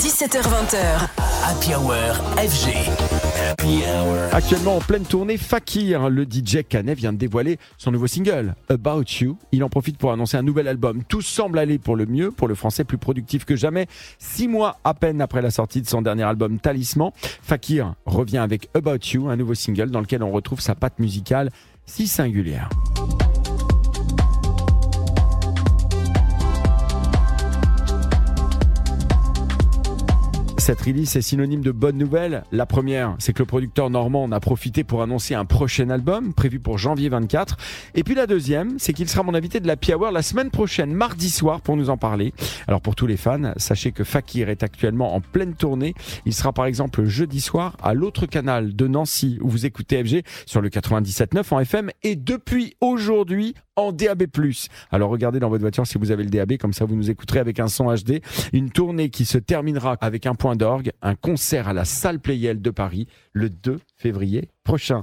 17h20h. 0.00 1.10
Happy 1.44 1.74
Hour 1.74 1.92
FG. 2.38 2.70
Happy 3.50 3.82
Hour. 3.84 4.32
Actuellement 4.32 4.76
en 4.76 4.80
pleine 4.80 5.04
tournée, 5.04 5.36
Fakir, 5.36 6.08
le 6.08 6.24
DJ 6.24 6.62
Canet, 6.66 6.96
vient 6.96 7.12
de 7.12 7.18
dévoiler 7.18 7.58
son 7.76 7.90
nouveau 7.90 8.06
single, 8.06 8.54
About 8.70 9.04
You. 9.20 9.36
Il 9.52 9.62
en 9.62 9.68
profite 9.68 9.98
pour 9.98 10.10
annoncer 10.10 10.38
un 10.38 10.42
nouvel 10.42 10.68
album. 10.68 11.04
Tout 11.04 11.20
semble 11.20 11.58
aller 11.58 11.78
pour 11.78 11.96
le 11.96 12.06
mieux, 12.06 12.30
pour 12.30 12.48
le 12.48 12.54
français 12.54 12.84
plus 12.84 12.96
productif 12.96 13.44
que 13.44 13.56
jamais. 13.56 13.88
Six 14.18 14.48
mois 14.48 14.78
à 14.84 14.94
peine 14.94 15.20
après 15.20 15.42
la 15.42 15.50
sortie 15.50 15.82
de 15.82 15.86
son 15.86 16.00
dernier 16.00 16.22
album 16.22 16.58
Talisman, 16.60 17.10
Fakir 17.42 17.92
revient 18.06 18.38
avec 18.38 18.70
About 18.72 19.04
You, 19.12 19.28
un 19.28 19.36
nouveau 19.36 19.54
single 19.54 19.90
dans 19.90 20.00
lequel 20.00 20.22
on 20.22 20.30
retrouve 20.30 20.60
sa 20.60 20.74
patte 20.74 20.98
musicale 20.98 21.50
si 21.84 22.08
singulière. 22.08 22.70
Cette 30.60 30.82
release 30.82 31.16
est 31.16 31.22
synonyme 31.22 31.62
de 31.62 31.70
bonnes 31.70 31.96
nouvelles. 31.96 32.44
La 32.52 32.66
première, 32.66 33.16
c'est 33.18 33.32
que 33.32 33.38
le 33.38 33.46
producteur 33.46 33.88
normand 33.88 34.24
en 34.24 34.30
a 34.30 34.40
profité 34.40 34.84
pour 34.84 35.00
annoncer 35.02 35.34
un 35.34 35.46
prochain 35.46 35.88
album 35.88 36.34
prévu 36.34 36.60
pour 36.60 36.76
janvier 36.76 37.08
24. 37.08 37.56
Et 37.94 38.04
puis 38.04 38.14
la 38.14 38.26
deuxième, 38.26 38.78
c'est 38.78 38.92
qu'il 38.92 39.08
sera 39.08 39.22
mon 39.22 39.32
invité 39.34 39.60
de 39.60 39.66
la 39.66 39.76
Hour 39.96 40.10
la 40.10 40.20
semaine 40.20 40.50
prochaine, 40.50 40.92
mardi 40.92 41.30
soir, 41.30 41.62
pour 41.62 41.78
nous 41.78 41.88
en 41.88 41.96
parler. 41.96 42.34
Alors 42.68 42.82
pour 42.82 42.94
tous 42.94 43.06
les 43.06 43.16
fans, 43.16 43.54
sachez 43.56 43.92
que 43.92 44.04
Fakir 44.04 44.50
est 44.50 44.62
actuellement 44.62 45.14
en 45.14 45.22
pleine 45.22 45.54
tournée. 45.54 45.94
Il 46.26 46.34
sera 46.34 46.52
par 46.52 46.66
exemple 46.66 47.06
jeudi 47.06 47.40
soir 47.40 47.78
à 47.82 47.94
l'autre 47.94 48.26
canal 48.26 48.76
de 48.76 48.86
Nancy 48.86 49.38
où 49.40 49.48
vous 49.48 49.64
écoutez 49.64 50.04
FG 50.04 50.24
sur 50.44 50.60
le 50.60 50.68
97.9 50.68 51.54
en 51.54 51.60
FM 51.60 51.90
et 52.02 52.16
depuis 52.16 52.74
aujourd'hui 52.82 53.54
en 53.76 53.92
DAB+. 53.92 54.26
Alors 54.90 55.10
regardez 55.10 55.40
dans 55.40 55.48
votre 55.48 55.62
voiture 55.62 55.86
si 55.86 55.98
vous 55.98 56.10
avez 56.10 56.24
le 56.24 56.30
DAB, 56.30 56.56
comme 56.56 56.72
ça 56.72 56.84
vous 56.84 56.96
nous 56.96 57.10
écouterez 57.10 57.38
avec 57.38 57.60
un 57.60 57.68
son 57.68 57.92
HD. 57.94 58.20
Une 58.52 58.70
tournée 58.70 59.10
qui 59.10 59.24
se 59.24 59.38
terminera 59.38 59.96
avec 60.00 60.26
un 60.26 60.34
point 60.34 60.56
d'orgue, 60.56 60.92
un 61.02 61.14
concert 61.14 61.68
à 61.68 61.72
la 61.72 61.84
salle 61.84 62.20
Playel 62.20 62.60
de 62.60 62.70
Paris 62.70 63.06
le 63.32 63.50
2 63.50 63.78
février 63.96 64.50
prochain. 64.64 64.98